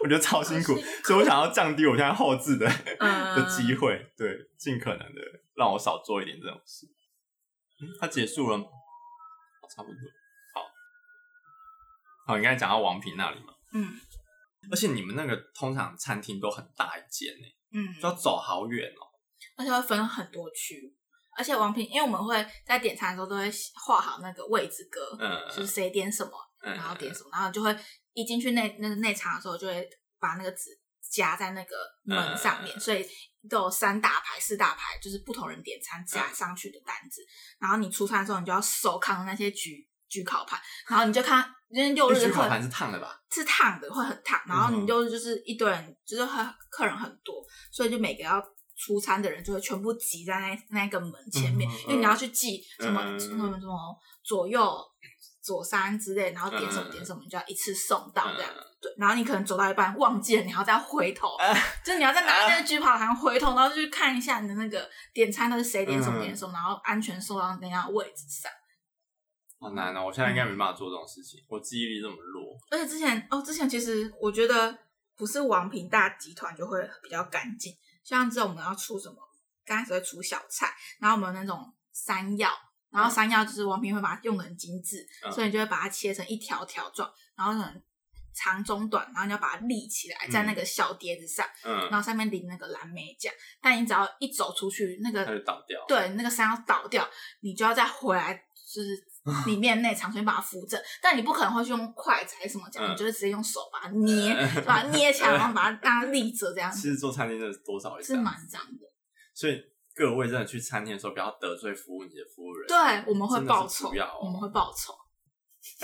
[0.00, 5.20] 我觉得超辛苦，所以我想要降低我现在后置的、嗯、的机会，对，尽可能的
[5.56, 6.86] 让我少做一点这种事。
[7.80, 8.66] 嗯，它结束了吗？
[9.68, 9.98] 差不多。
[10.54, 10.62] 好，
[12.28, 13.98] 好，你刚才讲到王平那里嘛，嗯，
[14.70, 19.10] 而且你们那个通常餐厅都很大一间呢，嗯，就要走好远哦，
[19.58, 20.94] 而且会分很多区。
[21.36, 27.76] 而且王平，因为我们会在点餐的时候都会画好那个位置格，嗯，就是谁点什么，然后点什么，然后就会
[28.14, 29.86] 一进去内那个内场的时候，就会
[30.18, 30.70] 把那个纸
[31.10, 33.06] 夹在那个门上面，所以
[33.50, 37.20] 都有三大排、四大排，就是不同人点餐夹上去的单子。
[37.60, 43.20] 然后你出餐的时候，你就要手扛那些焗焗烤盘，然后你就看，因为六日的烤盘是烫的吧？
[43.30, 44.40] 是烫的，会很烫。
[44.46, 48.42] 然后你就就是一堆人，就是很客人很多，所以就每个要。
[48.76, 54.78] 出餐的人就会全部挤在那那个门前面，因为你要去记什么、嗯、什么什么左右
[55.42, 58.50] 左三之类，然后点什么点什么，你就要一次送到这样。
[58.54, 68.50] 嗯、对，然后你可能走到一半忘记了，你要再回头，嗯、就是你要再拿那个焗烤盘回头，然后就去看一下你的那个点餐都是谁点什么点什么，然后安全送到那样位置上。
[69.58, 70.04] 好难哦！
[70.04, 72.54] 我现在应该没办法做这种事情，嗯、我记忆力这么弱。
[72.70, 74.76] 而且之前哦，之前其实我觉得
[75.16, 77.72] 不是王平大集团就会比较干净。
[78.06, 79.16] 像这种我们要出什么？
[79.64, 82.50] 刚开始会出小菜，然后我们那种山药，
[82.90, 87.82] 然后山药就是王平会把它用的很精致，嗯、所以你就会把它切成一条条状，然后很
[88.32, 93.34] 长中短，然后你要把它立起来在那个小碟子上，嗯、然后上面淋那个蓝莓酱。
[93.60, 97.08] 但你只要一走出去，那个它就倒掉，对，那个山药倒掉，
[97.40, 99.15] 你就要再回来，就是。
[99.46, 106.70] 里面内场，所以把它扶正，但你不可能会去用筷子还是什么这样，嗯、你就是直接用手把它捏，嗯、把 它捏起来，然后把它让它立着这样。
[106.72, 108.86] 其实做餐厅真的多少也是蛮脏的，
[109.34, 109.62] 所以
[109.94, 112.68] 各位真的去餐厅的时候，不要得罪服务你的服务人。
[112.68, 114.94] 对，我们会报仇，哦、我们会报仇。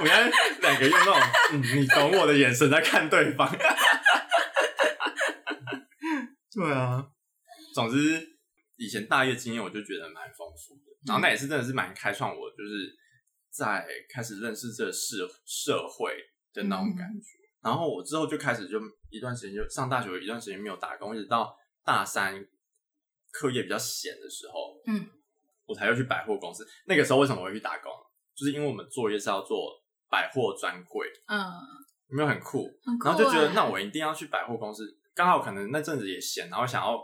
[0.00, 1.14] 我们两个用那种、
[1.52, 3.50] 嗯、你懂我的眼神在看对方。
[6.52, 7.02] 对啊，
[7.74, 8.22] 总之
[8.76, 10.87] 以前大业经验，我就觉得蛮丰富的。
[11.06, 12.92] 然后那也是真的是蛮开创我，就是
[13.50, 16.12] 在开始认识这个社社会
[16.52, 17.38] 的那种感觉。
[17.62, 22.44] 嗯、然后我之后就开始就一段时间就上大学，一段时间没有打工，一直到大三
[23.30, 25.08] 课业比较闲的时候，嗯，
[25.66, 26.66] 我才又去百货公司。
[26.86, 27.92] 那个时候为什么我会去打工？
[28.34, 29.80] 就是因为我们作业是要做
[30.10, 31.38] 百货专柜，嗯，
[32.08, 32.64] 有没有很酷？
[32.84, 33.04] 很酷。
[33.04, 34.84] 然后就觉得那我一定要去百货公司，
[35.14, 37.00] 刚好可能那阵子也闲，然后想要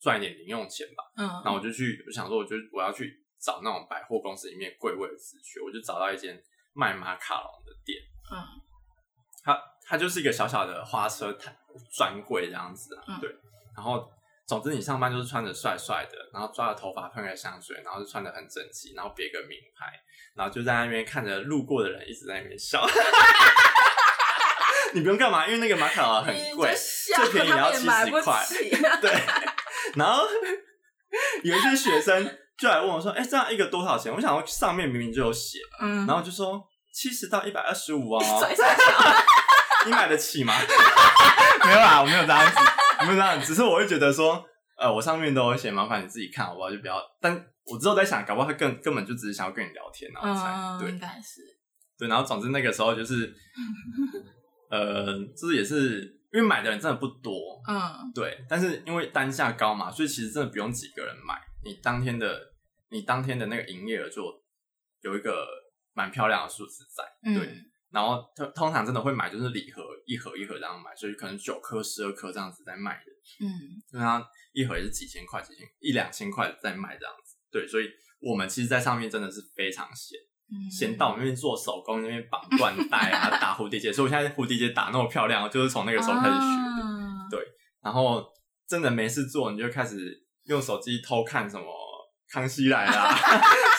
[0.00, 3.24] 赚一点零用钱吧，嗯，然后我就去，我想说，我就我要去。
[3.40, 6.40] 找那种百货公司里面柜位的职缺，我就找到一间
[6.74, 7.98] 卖马卡龙的店。
[8.30, 8.36] 嗯，
[9.42, 11.56] 它它就是一个小小的花车摊
[11.96, 13.04] 专柜这样子啊。
[13.08, 13.30] 嗯、对，
[13.76, 14.10] 然后
[14.46, 19.92] 总之你上班就是穿着帅帅的，然后抓着头发喷个香水，然后就穿的很整齐，然后别个名牌，
[20.34, 22.86] 然后就在那边看着路过的人一直在那边笑。
[24.94, 28.46] 你不用干嘛，因为那个马卡龙很贵，最便宜也要七十块。
[29.02, 29.10] 对，
[29.96, 30.26] 然后
[31.44, 38.22] 有一些学生就来问我说：“哎、欸，这样一个多少钱？”我想说上面明明就有写，嗯，然后就说七十到一百二十五哦。
[39.86, 40.52] 你买得起吗？
[41.64, 42.56] 没有啦，我没有这样子，
[43.04, 44.44] 没有这样子，只是我会觉得说，
[44.76, 46.70] 呃，我上面都有写，麻烦你自己看好不好？
[46.70, 47.00] 就不要。
[47.20, 47.32] 但
[47.66, 51.40] 我之后在想，搞不好他根根本就只是想要跟你聊天然后才、嗯、对，应该是
[51.98, 52.08] 对。
[52.08, 53.34] 然后总之那个时候就是。
[54.70, 57.32] 呃，这也是因为买的人真的不多，
[57.66, 62.52] 嗯，对，但是因为单价高嘛，所以其实真的不用几个人买，你当天的
[62.90, 64.24] 你当天的那个营业额就
[65.00, 65.46] 有一个
[65.92, 67.48] 蛮漂亮的数字在，嗯、对，
[67.90, 73.48] 然后通通常真的会买就是礼盒一盒一盒这样买，所以可能九颗十二颗这样子在卖的，嗯，
[73.90, 77.88] 就它一盒也是几千块几千一两千块在卖这样子，对，所以
[78.20, 80.18] 我们其实，在上面真的是非常闲。
[80.70, 83.92] 先到我们那边做手工，那边绑缎带啊， 打蝴蝶结。
[83.92, 86.82] 所以我现在蝴蝶结打那么漂亮，就是从那个时候开始学的。
[86.82, 87.38] 啊、对，
[87.82, 88.26] 然后
[88.66, 91.64] 真的没事做，你就开始用手机偷看什么
[92.32, 92.92] 《康熙来了》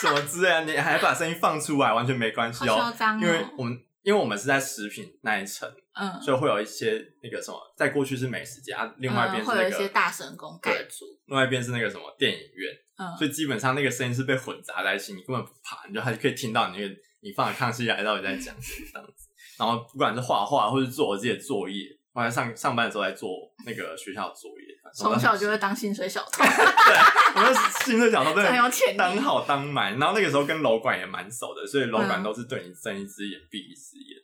[0.00, 2.74] 什么之类的，你还把声音放出来，完全没关系哦。
[2.74, 12.74] 哦因为我们因为我们是在食品那一层，嗯，所以会有一些那个什么，在过去是美食街，啊，另外一边是那个、嗯、会有一些大神功盖住，另外一边是那个什么电影院。
[13.18, 19.28] 所以基本上那个声音是被混杂在一起，你根本不怕，你就还可以听到你那个 你放的康熙来到底在讲什么这样子。
[19.58, 23.30] 然后不管是画画或是做我自己的作业，我在上上班的时候在做
[23.64, 24.66] 那个学校作业。
[24.94, 28.50] 从小就会当薪水小偷，对，我们薪水小偷真的
[28.96, 29.98] 当好当满。
[29.98, 34.18] 然后那个时候跟楼管也蛮熟的，所以楼管都是对你睁一只眼闭一只眼，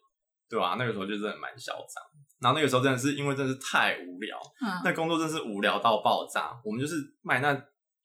[0.49, 0.77] 对吧、啊？
[0.79, 2.03] 那个时候就真的蛮嚣张。
[2.41, 6.51] 然后那个时候真的是因为真的是太无聊，嗯、那工作真的是无聊到爆炸。
[6.65, 7.57] 我们就是卖那。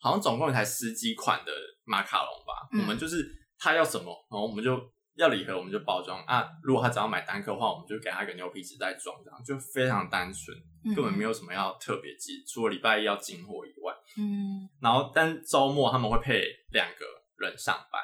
[0.03, 1.51] 好像总共才十几款的
[1.83, 3.23] 马卡龙吧，嗯、我们就是
[3.59, 4.75] 他要什么，然后我们就
[5.21, 6.47] 要礼盒，我们就包装啊。
[6.63, 13.93] 如果他只要买单颗的话，我们就给他一个牛皮纸袋装，这样就非常单纯，嗯、根本没有什么要特别记，除了礼拜一要进货以外。
[14.17, 17.05] 嗯，然后但周末他们会配两个
[17.37, 18.01] 人上班，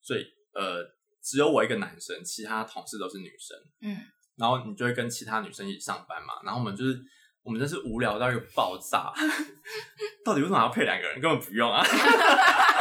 [0.00, 0.82] 所以呃
[1.22, 3.56] 只有我一个男生，其他同事都是女生。
[3.82, 3.96] 嗯，
[4.36, 6.98] 然后你就会跟其他女生一起上班嘛，然后我们就是。
[7.46, 9.12] 我们真是无聊到一个爆炸，
[10.26, 11.20] 到底为什么要配两个人？
[11.20, 11.80] 根本不用啊！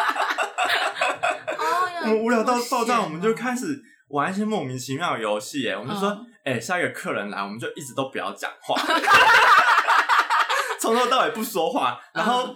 [2.06, 5.68] 我们无聊到爆炸，我们就开始玩一些莫名其妙的游戏。
[5.68, 8.80] 哎，我们就说，哎、下一个客人来，我们就一直都不要讲话，
[10.80, 12.00] 从头到尾不说话。
[12.13, 12.56] 然后，嗯、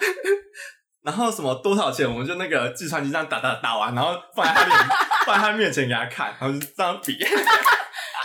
[1.03, 4.77] 然后什么多少钱，我们就那个计算机这样打打打完，然后放在他面
[5.25, 7.17] 放在他面前给他看，然后就这样比。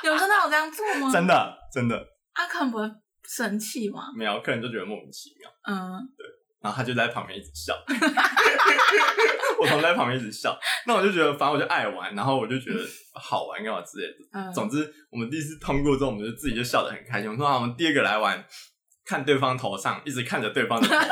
[0.03, 1.11] 有真的有这样做吗？
[1.11, 2.07] 真的真的。
[2.35, 2.85] 阿肯不会。
[3.27, 4.13] 生气吗？
[4.15, 5.49] 没有，客人就觉得莫名其妙。
[5.67, 6.27] 嗯，对，
[6.65, 7.75] 然后他就在旁边一直笑，
[9.61, 12.81] 我同事在旁边一直笑，那我就觉得，反正我就爱玩，然后我就觉得
[13.13, 14.15] 好玩干嘛之类的。
[14.33, 17.31] 嗯，总之我们第一次通过之后，我们就自己就笑得很开心。
[17.31, 18.43] 我说好，我们第二个来玩，
[19.05, 21.07] 看对方头上，一直看着对方的头上，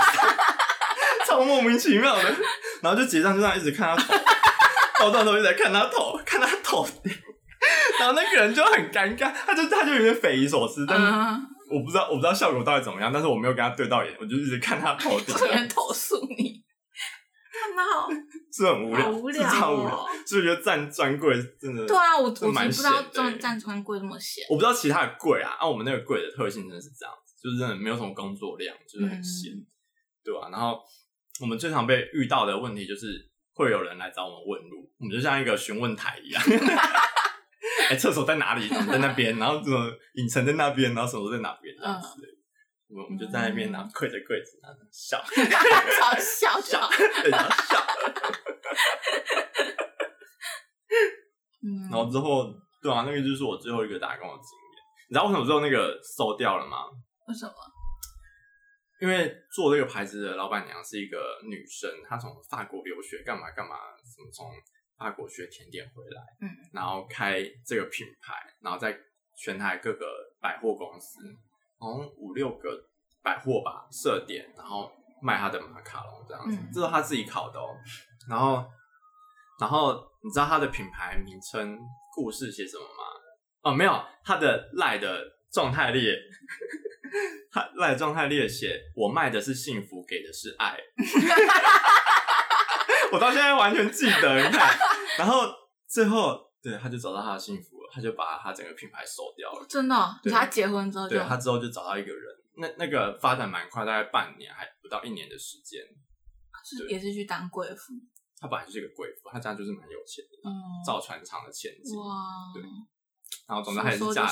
[1.28, 2.34] 超莫名其妙的。
[2.80, 4.14] 然后就结账，就这样一直看他头，
[5.00, 6.88] 到账都一直在看他头，看他头，
[8.00, 11.04] 然后那个人就很尴尬，他就他就有点匪夷所思，但是。
[11.04, 15.34] 嗯我不知道，我不知道效果到底怎么样，但是我没有跟他对到眼，我就一直看他头顶。
[15.38, 16.62] 有人投诉你，
[17.52, 18.08] 看到
[18.52, 20.06] 是很无聊，无聊，超无聊。
[20.26, 21.86] 是不是觉得站专柜真的？
[21.86, 24.44] 对啊，我我不知道站站专柜这么闲。
[24.50, 29.66] 我不知道其他的柜啊，啊，我们那个柜的特性真的是这样子，就是真的没有什么工作量，就是很闲，嗯、
[30.22, 30.50] 对吧、啊？
[30.50, 30.78] 然后
[31.40, 36.42] 我们最常被遇到的问题就是会有人来找我们问路，我们就像一个询问台一样。
[37.90, 38.68] 哎，厕所在哪里？
[38.68, 42.08] 在那边，然后什么影城在那边，然后什么在哪边这样子。
[42.88, 45.40] 我们我们就在那边，然后跪着跪着， 然后笑，笑
[46.18, 46.90] 笑笑，
[47.30, 47.86] 然后笑。
[51.64, 54.74] 嗯，然后之后，对啊，那个就是我最后一个打工的经验。
[55.08, 56.86] 你知道为什么最后那个收掉了吗？
[57.28, 57.54] 为什么？
[59.00, 64.50] 因为做这个牌子的老板娘是一个女生，她从法国留学，干嘛干嘛，什么从。
[65.02, 68.96] 法国学甜点回来，嗯，然后开这个品牌，然后在
[69.36, 70.06] 全台各个
[70.40, 71.18] 百货公司，
[71.78, 72.70] 好像五六个
[73.22, 77.74] 百货吧设点，然后卖他的马卡龙这样子，嗯、这是他自己考的哦。
[78.28, 78.64] 然后，
[79.58, 81.76] 然后你知道他的品牌名称
[82.14, 83.02] 故事写什么吗？
[83.62, 86.16] 哦，没有，他的赖的状态列，
[87.50, 90.78] 他赖状态列写我卖的是幸福，给的是爱。
[93.12, 94.74] 我到现在完全记得，你看，
[95.18, 95.48] 然后
[95.88, 99.66] 最后，对，他就找到他的幸福了，他就把他整个品牌收掉了。
[99.68, 100.14] 真的、哦？
[100.22, 105.82] 对，他结婚之后就，对，他之后就找到一个人，那那个发展蛮快，大概半年还不到一年的时间，
[106.64, 107.94] 是也是去当贵妇。
[108.40, 110.52] 他本来就是一个贵妇，他家就是蛮有钱的，嗯，
[110.84, 111.96] 造船厂的千金。
[111.98, 112.14] 哇，
[112.54, 112.62] 对。
[113.48, 114.28] 然后总之还是嫁，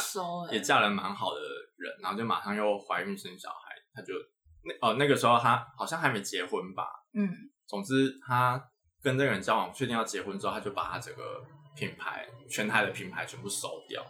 [0.51, 1.41] 也嫁了蛮好的
[1.77, 3.75] 人，然后就马上又怀孕生小孩。
[3.93, 4.15] 他就
[4.63, 7.29] 那哦那个时候他好像还没结婚吧，嗯。
[7.67, 8.70] 总之他
[9.03, 11.43] 跟这个人交往，确定要结婚之后，他就把他整个
[11.77, 14.05] 品牌全台的品牌全部收掉，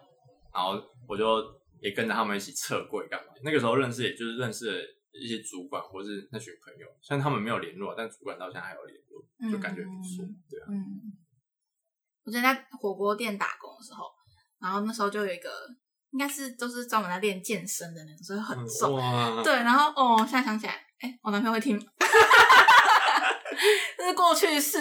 [0.55, 1.59] 然后我就。
[1.83, 3.33] 也跟着他们一起撤柜干嘛？
[3.42, 10.66] 那个时候认识，也就是认识了一些主管或是那群朋友，虽然他们没有联络，但主管到现在还有联络，就感觉不错，嗯、对啊。
[10.68, 11.00] 嗯，
[12.24, 14.05] 我之前在火锅店打工的时候，
[14.61, 15.48] 然后那时候就有一个，
[16.11, 18.94] 应该是都是专门在练健身的那种，所以很瘦。
[18.96, 21.79] 哇对，然后哦，现在想起来，哎、欸，我男朋友会听，
[23.98, 24.78] 这是过去式。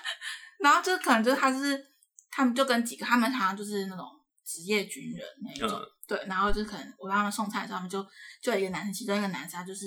[0.60, 1.86] 然后就可能就是他是，
[2.30, 4.06] 他们就跟几个，他们好像就是那种
[4.44, 5.78] 职业军人那一种。
[5.78, 8.04] 嗯对，然后就可能我帮他们送菜的时候，他们就
[8.42, 9.86] 就有一个男生，其中一个男生他就是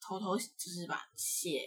[0.00, 1.62] 偷偷就是把写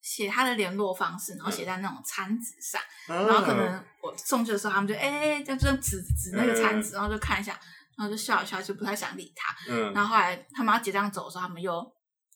[0.00, 7.52] 写他的联络方式，然后写在那种餐纸上，嗯、然后可能我送去的时候，他们就哎，就这样指指那个餐纸，然后就看一下，
[7.98, 9.54] 然后就笑一笑，就不太想理他。
[9.68, 11.94] 嗯，然后后来他们要结账走的时候，他们又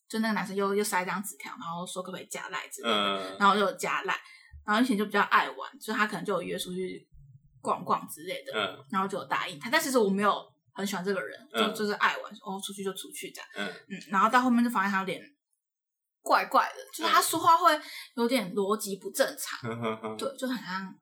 [0.09, 4.19] 就那个男生又又塞一张纸条，然后说可不可以加赖之类的，嗯、然后就加赖，
[4.67, 7.07] 然后以前就比较爱玩，所以他可能就有约出去。
[7.61, 10.33] 逛逛之类的，嗯，然后就有答应他，但其实我没有
[10.73, 13.69] 很喜欢这个人，就就是爱玩，哦，出去就出去这样，嗯。
[13.89, 15.21] 嗯，然后到后面就发现他有点
[16.23, 17.79] 怪怪的，就是他说话会
[18.15, 20.95] 有点逻辑不正常，对，就很像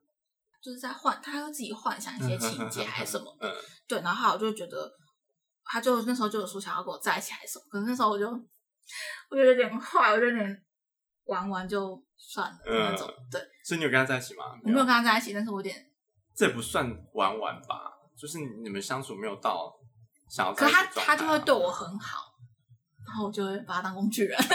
[0.59, 3.55] 就是在幻，他会自己幻想一些情节还是什么的，
[3.87, 4.91] 对，然后我就觉得，
[5.63, 8.27] 他就那时候就有说想要跟我在一起还是什么，可是那时候我就
[9.29, 10.63] 我觉得有点坏，我就有点
[11.25, 14.45] 玩玩就算了那种，对，所以你有跟他在一起吗？
[14.63, 15.75] 我没有跟他在一起，但是我有点。
[16.35, 19.73] 这不算玩玩吧，就是你们相处没有到
[20.29, 20.53] 想要。
[20.53, 22.33] 可他他就会对我很好，
[23.05, 24.37] 然后我就会把他当工具人。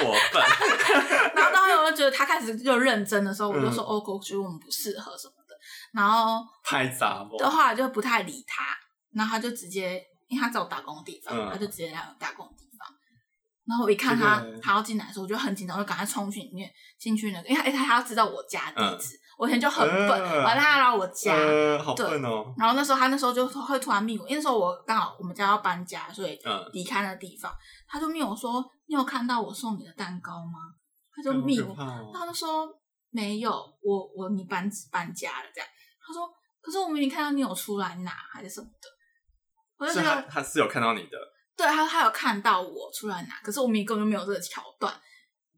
[0.00, 0.40] 过分。
[1.34, 5.54] 然后到后来我就觉得他开始就认真的时候，我就说：“哦，我觉得我们不适合什么的。”
[5.92, 7.28] 然后太杂了。
[7.36, 8.64] 的话就不太理他，
[9.12, 12.48] 然后他就直接，因为他在我打工的地方，他就直接来我打工。
[13.70, 19.16] 然后我一看他他要进来的时候，我就很紧张，我就赶快冲去里面进去那个，因为他他要知道我家地址。
[19.38, 21.34] 我以前就很笨，我让他来我家，
[21.94, 22.20] 对，
[22.58, 26.38] 然后那时候他那时候就会突然密我，因为那时候我刚好我们家要搬家，所以
[26.74, 27.50] 离开那地方，
[27.88, 30.58] 他就密我说：“你有看到我送你的蛋糕吗？”
[31.16, 31.74] 他就密我，
[32.12, 32.68] 他就说
[33.08, 33.50] ：“没有，
[33.82, 35.70] 我我你搬搬家了这样。”
[36.06, 36.28] 他说
[36.60, 38.88] ：“可是我明明看到你有出来拿还是什么的。”
[39.78, 41.16] 我就觉得他是有看到你的，
[41.62, 44.92] 对他他有看到我出来拿，可是我明明根本就没有这个桥段。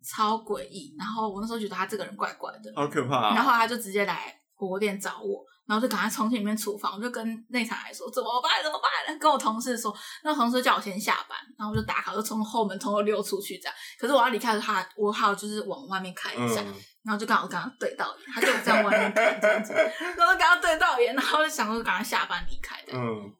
[0.04, 3.34] 超诡异，然后我那时候觉得他这个人怪怪的，好可怕、啊。
[3.36, 8.50] 然后他就直接来火锅店找我，然后就赶快冲进里面厨房，我就跟内场来说怎么办？
[8.64, 9.16] 怎么办？
[9.20, 13.74] 跟我同事说，那同事叫我先下班，然后我就打卡，就从后门偷偷溜出去这样。
[13.96, 19.72] 可是我要离开的话，我还有就是往外面看一下，嗯、然后就刚好跟他对到眼，他就在外面看这样子，
[20.18, 22.92] 然后跟他对到眼，然后就想说赶快下班离开的。
[22.94, 23.32] 嗯嗯，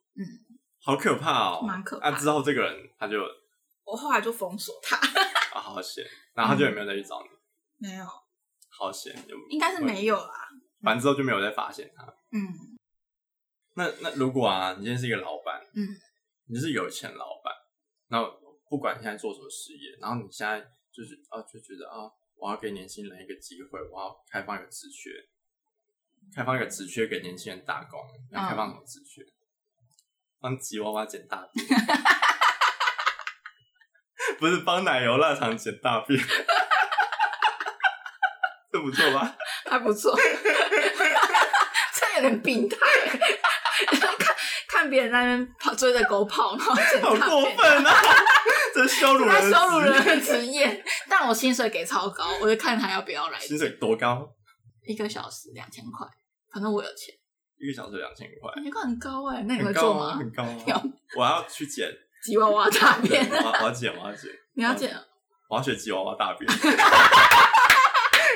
[0.83, 2.09] 好可怕哦，蛮可怕。
[2.09, 3.23] 啊，之后这个人他就，
[3.85, 4.97] 我后来就封锁他。
[4.97, 6.05] 啊，好险。
[6.35, 7.29] 然后他就有没有再去找你？
[7.88, 8.05] 没有，
[8.68, 9.14] 好险，
[9.51, 10.49] 应该是没有啦。
[10.81, 12.05] 反正之后就没有再发现他。
[12.33, 12.79] 嗯，
[13.75, 15.87] 那那如果啊，你今天是一个老板，嗯，
[16.47, 17.55] 你是有钱老板，
[18.09, 18.25] 那
[18.68, 25.11] 不管你现在做什么事业，然后你现在就是啊，就觉得啊，我要给年轻人一个机会，我要开放一个职缺，
[26.35, 29.23] 开放一个职缺给年轻人打工，要开放什么职缺？
[30.42, 31.64] 帮吉娃娃捡大便。
[34.38, 36.20] 不是帮奶油腊肠捡大便，
[38.72, 39.37] 这不错吧？
[39.70, 40.16] 还不错，
[41.94, 42.76] 这有点病态。
[44.18, 44.37] 看
[44.68, 47.94] 看别人在那边跑追着狗跑，然后捡大便，好过分啊！
[48.74, 50.85] 这羞辱人，羞辱人的职业。
[51.09, 53.38] 但我薪水给超高，我就看他要不要来。
[53.38, 54.28] 薪水多高？
[54.87, 56.07] 一个小时两千块，
[56.52, 57.14] 反正我有钱。
[57.62, 60.16] 一个小时两千块，你看很高哎，那你会做吗？
[60.18, 60.44] 很高，
[61.16, 61.88] 我要去剪。
[62.25, 64.31] 吉娃娃大便，我我要剪，我要剪。
[64.54, 64.92] 你要捡？
[65.48, 66.50] 我要学吉娃娃大便。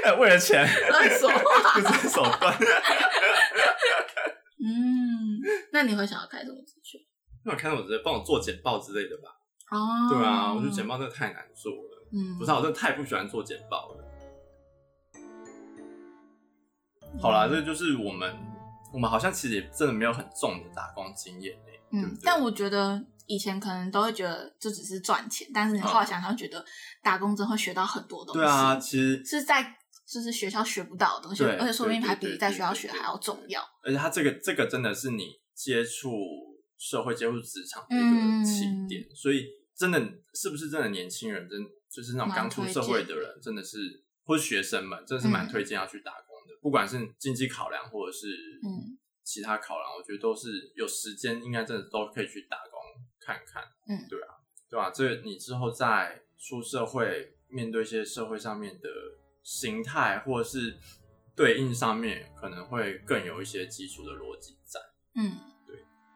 [0.04, 2.54] 哎，为了钱， 乱说话，不择手段。
[4.58, 5.40] 嗯，
[5.72, 6.98] 那你会想要开什么职缺？
[7.44, 8.02] 那我开什么职缺？
[8.04, 9.30] 帮我做简报之类的吧。
[9.70, 10.08] 哦。
[10.10, 12.06] 对啊，我觉得简报真的太难做了。
[12.12, 12.38] 嗯。
[12.38, 14.04] 不是，我真的太不喜欢做简报了。
[17.20, 18.36] 好啦，这就是我们，
[18.92, 21.80] 我们好像其实也真的没有很重的打工经验诶。
[21.92, 23.04] 嗯，但我觉得。
[23.28, 26.64] 以前可能都会觉得这只是赚钱，但是你后来想想，觉得
[27.02, 28.38] 打工真会学到很多东西。
[28.38, 29.74] 对啊，其实是在
[30.06, 33.60] 就是学校学不到的东西，而且说不定还比在学校学还要重要。
[33.82, 36.08] 而且他这个这个真的是你接触
[36.78, 40.00] 社会接触职场的一个起点，嗯、所以真的
[40.32, 41.58] 是不是真的年轻人，真
[41.90, 48.28] 就是那种刚出社会的人，真的是或是学生们，真的是蛮推荐要去打工不管是经济考量或者是
[49.22, 52.80] 其他考量，我觉得都是有时间应该真的都可以去打工
[53.20, 53.62] 看看。
[53.88, 54.34] 嗯，对啊，
[54.70, 54.90] 对吧？
[54.90, 58.88] 这你之后在出社会，面对一些社会上面的
[59.42, 60.76] 形态，或者是
[61.34, 64.80] 对应上面，可能会更有一些基础的逻辑在。
[65.16, 65.36] 嗯。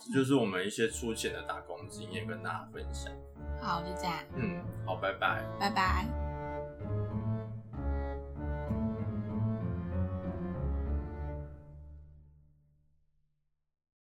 [0.02, 3.12] 这就是我们一些粗浅的打工经验跟大家分享。
[3.60, 4.24] 好，就这样。
[4.34, 5.44] 嗯，好，拜拜。
[5.60, 6.29] 拜拜。